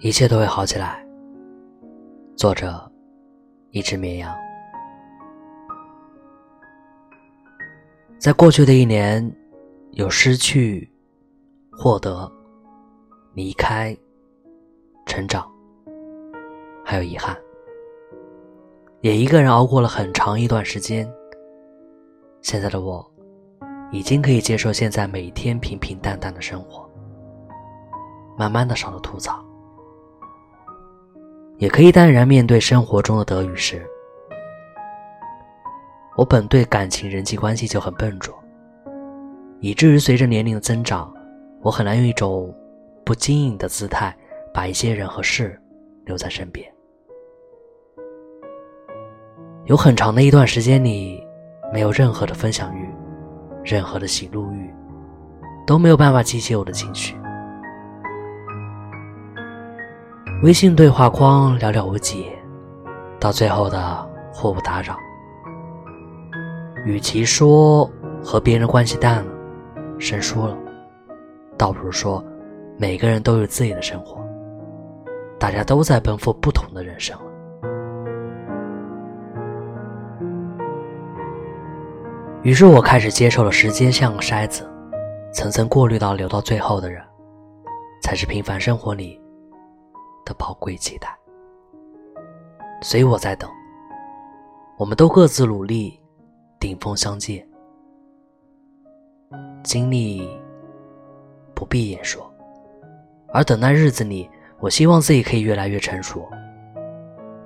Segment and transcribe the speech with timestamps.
[0.00, 1.04] 一切都会好起来。
[2.36, 2.90] 作者：
[3.70, 4.32] 一只绵羊。
[8.18, 9.28] 在过去的一年，
[9.92, 10.88] 有失去、
[11.72, 12.30] 获得、
[13.34, 13.96] 离开、
[15.06, 15.50] 成长，
[16.84, 17.36] 还有遗憾。
[19.00, 21.08] 也一个人熬过了很长一段时间。
[22.40, 23.08] 现在的我，
[23.90, 26.88] 已经可以接受现在每天平平淡淡的生活，
[28.36, 29.44] 慢慢的少了吐槽。
[31.56, 33.84] 也可以淡然面对生活中的得与失。
[36.16, 38.32] 我本对感情、人际关系就很笨拙，
[39.60, 41.12] 以至于随着年龄的增长，
[41.60, 42.54] 我很难用一种
[43.04, 44.16] 不经意的姿态
[44.52, 45.60] 把一些人和事
[46.04, 46.70] 留在身边。
[49.64, 51.20] 有很长的一段时间里，
[51.72, 52.87] 没有任何的分享欲，
[53.68, 54.74] 任何的喜怒欲，
[55.66, 57.14] 都没有办法激起我的情绪。
[60.42, 62.32] 微信对话框寥寥无几，
[63.20, 64.96] 到最后的互不打扰。
[66.86, 67.90] 与其说
[68.24, 69.30] 和别人关系淡了、
[69.98, 70.56] 生疏了，
[71.58, 72.24] 倒不如说
[72.78, 74.18] 每个人都有自己的生活，
[75.38, 77.14] 大家都在奔赴不同的人生
[82.42, 84.68] 于是我开始接受了时间像个筛子，
[85.32, 87.02] 层层过滤到留到最后的人，
[88.02, 89.20] 才是平凡生活里。
[90.24, 91.08] 的宝贵期待，
[92.82, 93.48] 所以我在等。
[94.76, 95.98] 我们都各自努力，
[96.60, 97.48] 顶峰相见。
[99.64, 100.28] 经历
[101.54, 102.30] 不必言说，
[103.32, 104.28] 而等待日子里，
[104.60, 106.28] 我希望自己可以越来越成熟，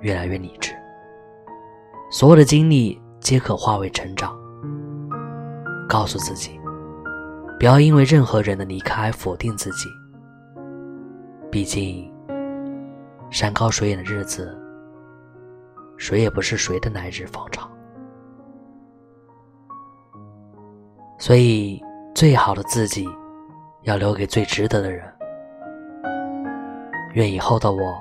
[0.01, 0.75] 越来越理智。
[2.11, 4.37] 所有的经历皆可化为成长。
[5.93, 6.59] 告诉自己，
[7.59, 9.87] 不要因为任何人的离开否定自己。
[11.51, 12.11] 毕竟。
[13.29, 14.55] 山高水远的日子，
[15.97, 17.67] 谁也不是谁的来日方长。
[21.17, 21.81] 所以，
[22.13, 23.09] 最好的自己，
[23.83, 25.03] 要留给最值得的人。
[27.13, 27.99] 愿以后的我，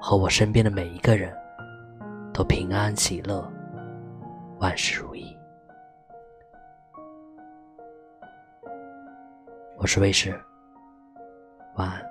[0.00, 1.32] 和我身边的每一个人，
[2.34, 3.48] 都平安喜乐，
[4.58, 5.24] 万事如意。
[9.80, 10.38] 我是卫士，
[11.76, 12.04] 晚安。